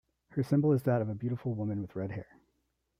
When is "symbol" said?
0.41-0.73